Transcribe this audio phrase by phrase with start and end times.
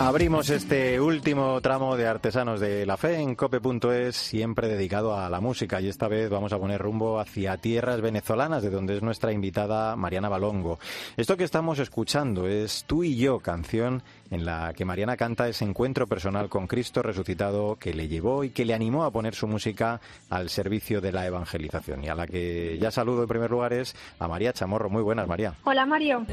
[0.00, 5.40] Abrimos este último tramo de Artesanos de la Fe en cope.es, siempre dedicado a la
[5.40, 5.80] música.
[5.80, 9.94] Y esta vez vamos a poner rumbo hacia tierras venezolanas, de donde es nuestra invitada
[9.94, 10.80] Mariana Balongo.
[11.16, 14.02] Esto que estamos escuchando es Tú y yo, canción
[14.32, 18.50] en la que Mariana canta ese encuentro personal con Cristo resucitado que le llevó y
[18.50, 22.02] que le animó a poner su música al servicio de la evangelización.
[22.02, 24.90] Y a la que ya saludo en primer lugar es a María Chamorro.
[24.90, 25.54] Muy buenas, María.
[25.62, 26.26] Hola, Mario.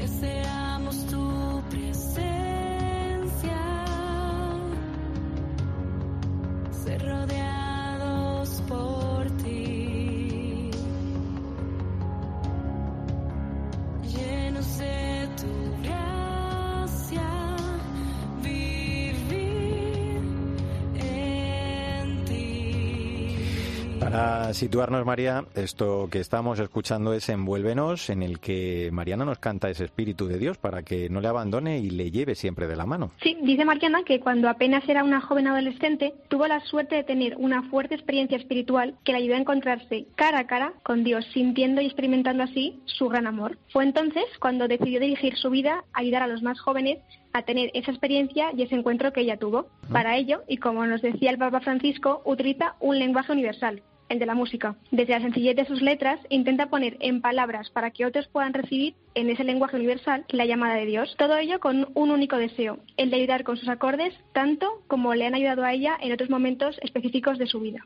[24.02, 29.70] Para situarnos, María, esto que estamos escuchando es Envuélvenos, en el que Mariana nos canta
[29.70, 32.84] ese Espíritu de Dios para que no le abandone y le lleve siempre de la
[32.84, 33.12] mano.
[33.22, 37.36] Sí, dice Mariana que cuando apenas era una joven adolescente, tuvo la suerte de tener
[37.36, 41.80] una fuerte experiencia espiritual que le ayudó a encontrarse cara a cara con Dios, sintiendo
[41.80, 43.56] y experimentando así su gran amor.
[43.72, 46.98] Fue entonces cuando decidió dirigir su vida a ayudar a los más jóvenes
[47.32, 49.66] a tener esa experiencia y ese encuentro que ella tuvo.
[49.90, 54.26] Para ello, y como nos decía el Papa Francisco, utiliza un lenguaje universal, el de
[54.26, 54.76] la música.
[54.90, 58.94] Desde la sencillez de sus letras, intenta poner en palabras para que otros puedan recibir
[59.14, 61.14] en ese lenguaje universal la llamada de Dios.
[61.18, 65.26] Todo ello con un único deseo, el de ayudar con sus acordes tanto como le
[65.26, 67.82] han ayudado a ella en otros momentos específicos de su vida.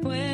[0.00, 0.29] puedo.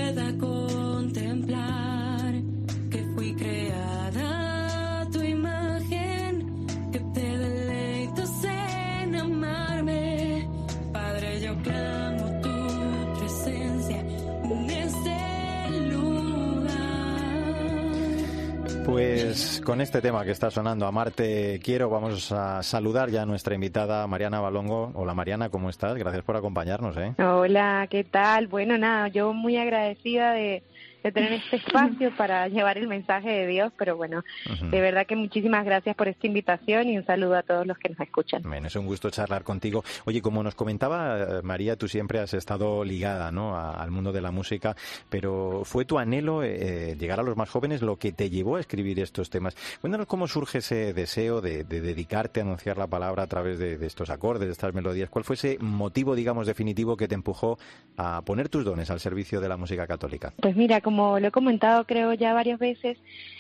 [18.87, 23.57] Pues con este tema que está sonando, Amarte Quiero, vamos a saludar ya a nuestra
[23.57, 24.93] invitada Mariana Balongo.
[24.95, 25.97] Hola Mariana, ¿cómo estás?
[25.97, 26.97] Gracias por acompañarnos.
[26.97, 27.13] ¿eh?
[27.19, 28.47] Hola, ¿qué tal?
[28.47, 30.63] Bueno, nada, yo muy agradecida de,
[31.03, 34.25] de tener este espacio para llevar el mensaje de Dios, pero bueno,
[34.71, 37.89] de verdad que muchísimas gracias por esta invitación y un saludo a todos los que
[37.89, 38.43] nos escuchan.
[38.43, 39.85] Bueno, es un gusto charlar contigo.
[40.05, 43.59] Oye, como nos comentaba eh, María, tú siempre has estado ligada ¿no?
[43.59, 44.77] al mundo de la música,
[45.09, 48.61] pero ¿fue tu anhelo eh, llegar a los más jóvenes lo que te llevó a
[48.61, 49.57] escribir estos temas?
[49.81, 53.87] Cuéntanos cómo surge ese deseo de, dedicarte a anunciar la palabra a través de, de
[53.87, 55.11] estos acordes, de estas melodías.
[55.11, 57.59] ¿Cuál fue ese motivo, digamos, definitivo que te empujó
[57.97, 60.33] a poner tus dones al servicio de la música católica?
[60.41, 62.97] Pues mira, como lo he comentado creo ya varias veces,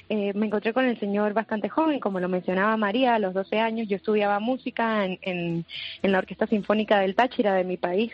[0.08, 3.60] eh, me encontré con el Señor bastante joven, como lo mencionaba María, a los 12
[3.60, 5.64] años yo estudiaba música en, en,
[6.12, 8.12] la Orquesta Sinfónica del Táchira de mi país,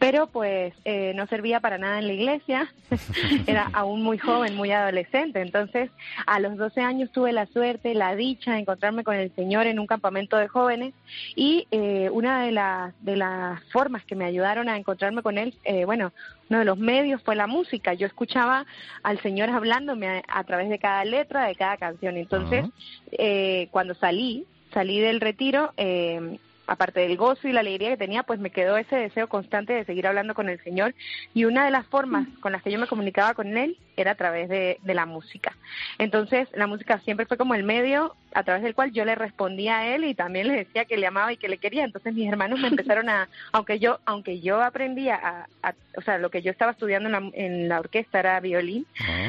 [0.00, 2.72] pero pues eh, no servía para nada en la iglesia,
[3.46, 5.88] era aún muy joven, muy adolescente, entonces
[6.26, 9.78] a los 12 años tuve la suerte, la dicha de encontrarme con el Señor en
[9.78, 10.94] un campamento de jóvenes
[11.36, 15.54] y eh, una de las, de las formas que me ayudaron a encontrarme con Él,
[15.86, 16.12] bueno,
[16.50, 17.94] uno de los medios fue la música.
[17.94, 18.63] Yo escuchaba
[19.02, 22.16] al Señor hablándome a, través de cada letra de cada canción.
[22.16, 22.66] Entonces,
[23.12, 28.22] eh, cuando salí, salí del retiro, eh, aparte del gozo y la alegría que tenía,
[28.22, 30.94] pues me quedó ese deseo constante de seguir hablando con el Señor.
[31.34, 34.14] Y una de las formas con las que yo me comunicaba con Él era a
[34.16, 35.56] través de, la música.
[35.98, 39.78] Entonces, la música siempre fue como el medio a través del cual yo le respondía
[39.78, 41.84] a Él y también le decía que le amaba y que le quería.
[41.84, 46.30] Entonces, mis hermanos me empezaron a, aunque yo, aunque yo aprendía a, o sea, lo
[46.30, 48.86] que yo estaba estudiando en la, en la orquesta era violín,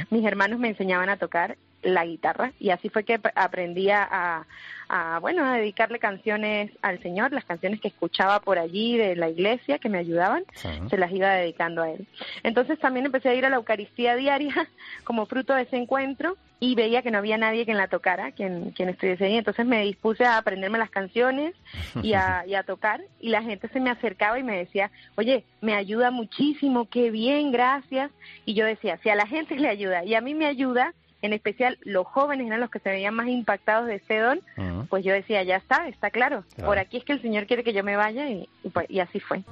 [0.09, 4.45] mis hermanos me enseñaban a tocar la guitarra y así fue que aprendí a,
[4.89, 9.29] a, bueno, a dedicarle canciones al Señor, las canciones que escuchaba por allí de la
[9.29, 10.43] iglesia que me ayudaban,
[10.89, 12.07] se las iba dedicando a Él.
[12.43, 14.53] Entonces también empecé a ir a la Eucaristía diaria
[15.03, 18.71] como fruto de ese encuentro y veía que no había nadie quien la tocara, quien,
[18.71, 19.37] quien estuviese ahí.
[19.37, 21.53] Entonces me dispuse a aprenderme las canciones
[22.01, 25.43] y a, y a tocar y la gente se me acercaba y me decía, oye,
[25.61, 28.11] me ayuda muchísimo, qué bien, gracias.
[28.45, 31.33] Y yo decía, si a la gente le ayuda y a mí me ayuda, en
[31.33, 34.41] especial los jóvenes eran los que se veían más impactados de ese don,
[34.89, 37.73] pues yo decía, ya está, está claro, por aquí es que el Señor quiere que
[37.73, 39.43] yo me vaya y, pues, y así fue.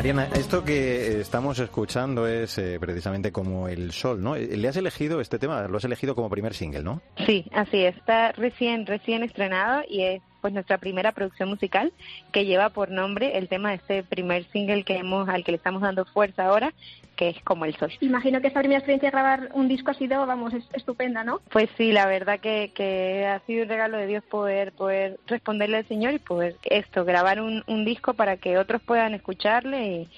[0.00, 4.34] Mariana, esto que estamos escuchando es eh, precisamente como el sol, ¿no?
[4.34, 5.68] ¿Le has elegido este tema?
[5.68, 7.02] Lo has elegido como primer single, ¿no?
[7.26, 7.98] Sí, así es.
[7.98, 11.92] Está recién, recién estrenado y es pues nuestra primera producción musical
[12.32, 15.58] que lleva por nombre el tema de este primer single que hemos al que le
[15.58, 16.72] estamos dando fuerza ahora
[17.20, 17.92] que es como el sol.
[18.00, 21.42] Imagino que esta primera experiencia de grabar un disco ha sido, vamos, estupenda, ¿no?
[21.50, 25.76] Pues sí, la verdad que, que ha sido un regalo de Dios poder poder responderle
[25.76, 30.08] al Señor y poder esto, grabar un, un disco para que otros puedan escucharle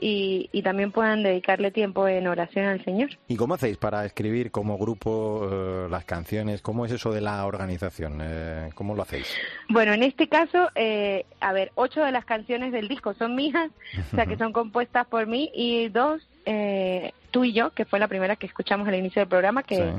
[0.00, 3.10] y, y, también puedan dedicarle tiempo en oración al Señor.
[3.26, 6.62] ¿Y cómo hacéis para escribir como grupo eh, las canciones?
[6.62, 8.18] ¿Cómo es eso de la organización?
[8.20, 9.32] Eh, ¿Cómo lo hacéis?
[9.68, 13.70] Bueno, en este caso, eh, a ver, ocho de las canciones del disco son mías,
[14.12, 17.98] o sea que son compuestas por mí y dos eh, Tú y yo, que fue
[17.98, 19.92] la primera que escuchamos al inicio del programa, que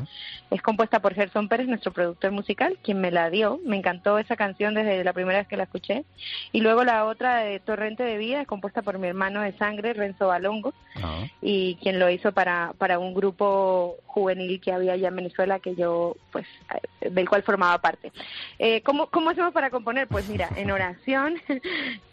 [0.50, 3.60] es compuesta por Gerson Pérez, nuestro productor musical, quien me la dio.
[3.66, 6.06] Me encantó esa canción desde la primera vez que la escuché.
[6.52, 9.94] Y luego la otra de Torrente de Vida, es compuesta por mi hermano de sangre,
[9.94, 10.74] Renzo Balongo,
[11.04, 11.26] ah.
[11.42, 15.76] y quien lo hizo para, para un grupo juvenil que había allá en Venezuela, que
[15.76, 16.48] yo, pues,
[17.02, 18.12] eh, del cual formaba parte.
[18.58, 20.08] Eh, ¿cómo, ¿Cómo hacemos para componer?
[20.08, 21.36] Pues mira, en oración,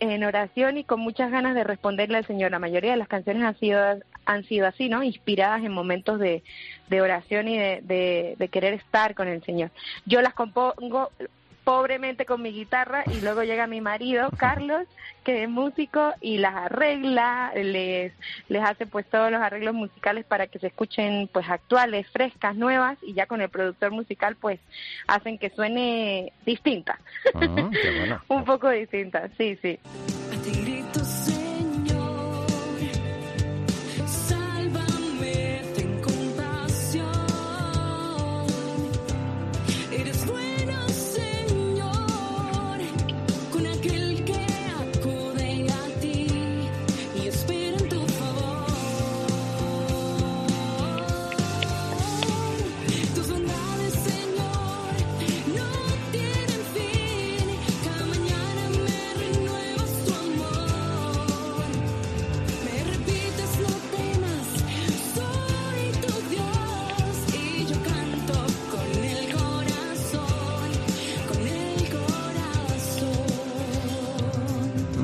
[0.00, 2.50] en oración y con muchas ganas de responderle al Señor.
[2.50, 3.80] La mayoría de las canciones han sido,
[4.24, 5.02] han sido así, ¿no?
[5.06, 6.42] Inspiradas en momentos de,
[6.88, 9.70] de oración y de, de, querer estar con el Señor.
[10.04, 11.10] Yo las compongo
[11.64, 14.86] pobremente con mi guitarra y luego llega mi marido Carlos
[15.24, 18.12] que es músico y las arregla les
[18.48, 22.96] les hace pues todos los arreglos musicales para que se escuchen pues actuales frescas nuevas
[23.02, 24.60] y ya con el productor musical pues
[25.08, 27.00] hacen que suene distinta.
[27.34, 27.70] Ah,
[28.28, 29.80] un poco distinta sí sí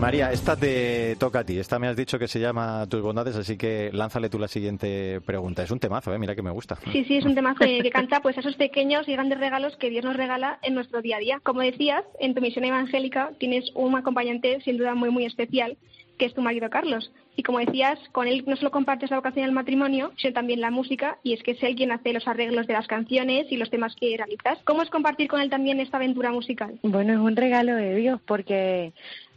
[0.02, 1.60] María, esta te toca a ti.
[1.60, 5.20] Esta me has dicho que se llama Tus bondades, así que lánzale tú la siguiente
[5.20, 5.62] pregunta.
[5.62, 6.18] Es un temazo, ¿eh?
[6.18, 6.76] mira que me gusta.
[6.90, 10.04] Sí, sí, es un temazo que canta pues esos pequeños y grandes regalos que Dios
[10.04, 11.40] nos regala en nuestro día a día.
[11.44, 15.76] Como decías, en tu misión evangélica tienes un acompañante sin duda muy, muy especial,
[16.18, 17.12] que es tu marido Carlos.
[17.34, 20.70] Y como decías, con él no solo compartes la vocación del matrimonio, sino también la
[20.70, 23.70] música, y es que es él quien hace los arreglos de las canciones y los
[23.70, 24.58] temas que realizas.
[24.64, 26.78] ¿Cómo es compartir con él también esta aventura musical?
[26.82, 28.92] Bueno, es un regalo de Dios, porque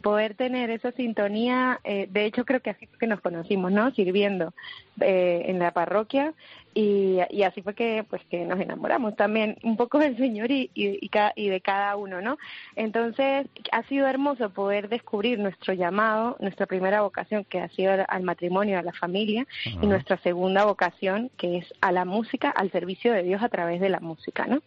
[0.06, 3.90] poder tener esa sintonía, eh, de hecho creo que así que nos conocimos, ¿no?
[3.90, 4.54] Sirviendo
[5.00, 6.32] eh, en la parroquia
[6.74, 10.70] y, y, así fue que pues que nos enamoramos también un poco del Señor y,
[10.74, 12.38] y, y, de cada uno, ¿no?
[12.76, 18.22] Entonces ha sido hermoso poder descubrir nuestro llamado, nuestra primera vocación que ha sido al
[18.22, 23.12] matrimonio, a la familia y nuestra segunda vocación que es a la música, al servicio
[23.12, 24.62] de Dios a través de la música, ¿no?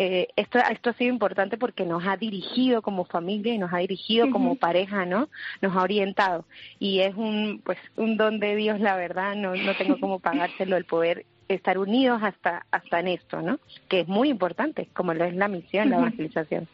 [0.00, 3.78] Eh, esto, esto ha sido importante porque nos ha dirigido como familia y nos ha
[3.78, 5.28] dirigido como pareja, ¿no?
[5.60, 6.44] Nos ha orientado
[6.78, 10.76] y es un, pues, un don de Dios, la verdad, no, no tengo cómo pagárselo
[10.76, 13.58] el poder estar unidos hasta, hasta en esto, ¿no?
[13.88, 16.68] Que es muy importante, como lo es la misión, la evangelización.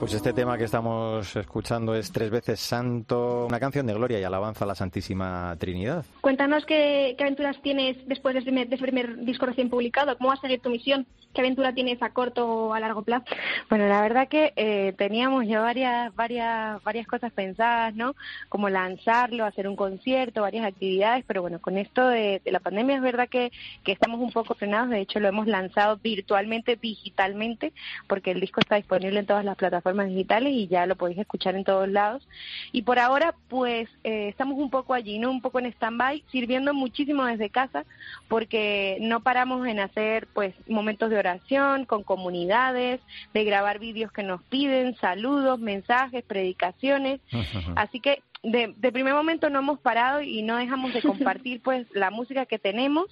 [0.00, 4.24] Pues este tema que estamos escuchando es Tres veces Santo, una canción de gloria y
[4.24, 6.04] alabanza a la Santísima Trinidad.
[6.20, 10.40] Cuéntanos qué, aventuras tienes después de ese, primer, primer disco recién publicado, cómo va a
[10.40, 13.24] seguir tu misión, qué aventura tienes a corto o a largo plazo.
[13.70, 18.14] Bueno, la verdad que eh, teníamos ya varias, varias, varias cosas pensadas, ¿no?
[18.48, 23.02] Como lanzarlo, hacer un concierto, varias actividades, pero bueno, con esto de, la pandemia es
[23.02, 23.52] verdad que,
[23.84, 27.72] que estamos un poco frenados, de hecho lo hemos lanzado virtualmente, digitalmente,
[28.06, 31.54] porque el disco está disponible en todas las plataformas digitales y ya lo podéis escuchar
[31.54, 32.26] en todos lados.
[32.72, 35.30] Y por ahora, pues eh, estamos un poco allí, ¿no?
[35.30, 37.84] Un poco en stand-by, sirviendo muchísimo desde casa,
[38.28, 43.00] porque no paramos en hacer, pues, momentos de oración con comunidades,
[43.32, 47.20] de grabar vídeos que nos piden, saludos, mensajes, predicaciones.
[47.76, 51.86] Así que de, de primer momento no hemos parado y no dejamos de compartir pues
[51.94, 53.06] la música que tenemos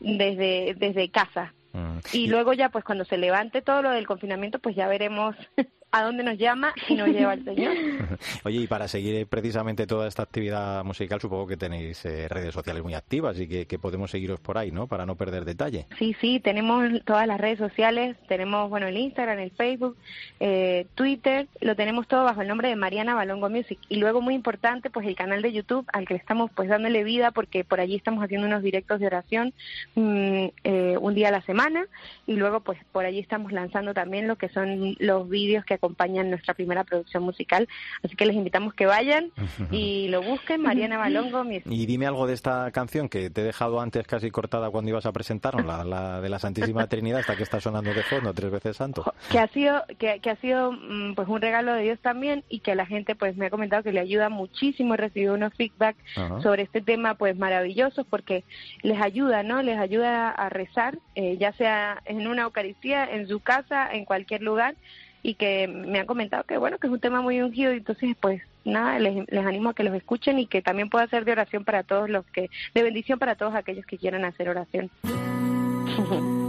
[0.00, 1.54] desde, desde casa.
[1.72, 1.98] Mm.
[2.12, 5.36] Y luego ya, pues cuando se levante todo lo del confinamiento, pues ya veremos
[5.92, 7.74] a dónde nos llama y nos lleva el Señor.
[8.44, 12.82] Oye, y para seguir precisamente toda esta actividad musical, supongo que tenéis eh, redes sociales
[12.82, 14.86] muy activas y que, podemos seguiros por ahí, ¿no?
[14.86, 15.86] Para no perder detalle.
[15.98, 19.96] Sí, sí, tenemos todas las redes sociales, tenemos, bueno, el Instagram, el Facebook,
[20.38, 23.78] eh, Twitter, lo tenemos todo bajo el nombre de Mariana Balongo Music.
[23.88, 27.04] Y luego, muy importante, pues el canal de YouTube al que le estamos pues dándole
[27.04, 29.52] vida porque por allí estamos haciendo unos directos de oración
[29.94, 31.86] mm, eh, un día a la semana
[32.26, 36.30] y luego pues por allí estamos lanzando también lo que son los vídeos que acompañan
[36.30, 37.68] nuestra primera producción musical.
[38.04, 39.32] Así que les invitamos que vayan
[39.70, 41.44] y lo busquen, Mariana Balongo.
[41.50, 45.06] Y dime algo de esta canción que te he dejado antes casi cortada cuando ibas
[45.06, 48.76] a presentarnos, la, de la Santísima Trinidad, hasta que está sonando de fondo, tres veces
[48.76, 49.12] santo.
[49.30, 52.74] Que ha sido, que, ha sido mm, pues un regalo de Dios también y que
[52.74, 55.96] la gente pues me ha comentado que le ayuda muchísimo, he recibido unos feedback
[56.42, 58.44] sobre este tema pues maravillosos porque
[58.82, 59.62] les ayuda, ¿no?
[59.62, 64.42] Les ayuda a rezar, eh, ya sea en una Eucaristía, en su casa, en cualquier
[64.42, 64.74] lugar
[65.22, 68.16] y que me han comentado que bueno que es un tema muy ungido y entonces
[68.20, 71.32] pues nada les, les animo a que los escuchen y que también pueda ser de
[71.32, 74.90] oración para todos los que de bendición para todos aquellos que quieran hacer oración.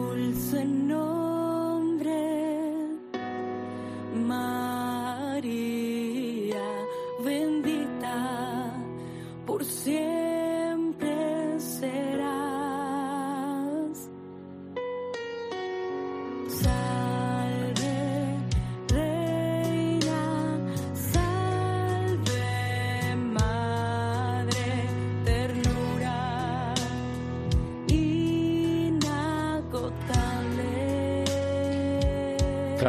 [4.32, 4.61] María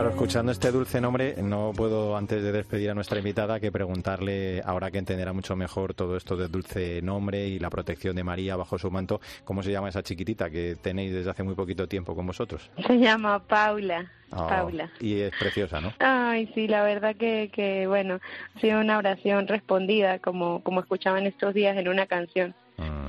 [0.02, 4.60] Claro, escuchando este dulce nombre, no puedo antes de despedir a nuestra invitada que preguntarle,
[4.64, 8.56] ahora que entenderá mucho mejor todo esto del dulce nombre y la protección de María
[8.56, 12.16] bajo su manto, ¿cómo se llama esa chiquitita que tenéis desde hace muy poquito tiempo
[12.16, 12.68] con vosotros?
[12.84, 14.10] Se llama Paula.
[14.32, 14.90] Oh, Paula.
[14.98, 15.92] Y es preciosa, ¿no?
[16.00, 18.18] Ay, sí, la verdad que, que bueno,
[18.56, 22.56] ha sido una oración respondida, como, como escuchaban estos días en una canción.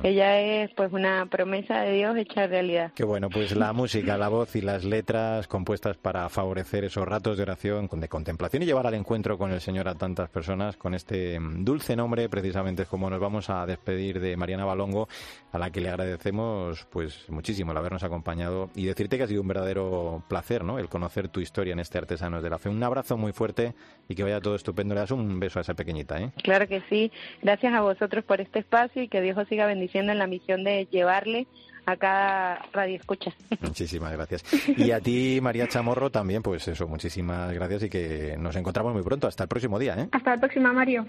[0.04, 2.92] Ella es pues una promesa de Dios hecha realidad.
[2.94, 7.38] Qué bueno, pues la música, la voz y las letras compuestas para favorecer esos ratos
[7.38, 10.94] de oración, de contemplación y llevar al encuentro con el Señor a tantas personas con
[10.94, 15.08] este dulce nombre, precisamente es como nos vamos a despedir de Mariana Balongo,
[15.54, 19.42] a la que le agradecemos pues muchísimo el habernos acompañado y decirte que ha sido
[19.42, 20.80] un verdadero placer, ¿no?
[20.80, 22.68] El conocer tu historia en este Artesanos de la Fe.
[22.68, 23.74] Un abrazo muy fuerte
[24.10, 24.96] y que vaya todo estupendo.
[24.96, 26.32] Le das un beso a esa pequeñita, ¿eh?
[26.44, 27.10] Claro que sí.
[27.42, 30.64] Gracias a vosotros por este espacio y que Dios os siga bendiciendo en la misión
[30.64, 31.48] de llevarle
[31.86, 33.32] a cada radio escucha.
[33.62, 34.44] Muchísimas gracias.
[34.78, 39.04] Y a ti, María Chamorro, también, pues eso, muchísimas gracias y que nos encontramos muy
[39.04, 39.28] pronto.
[39.28, 39.96] Hasta el próximo día.
[40.00, 40.08] ¿eh?
[40.12, 41.06] Hasta la próxima, Mario.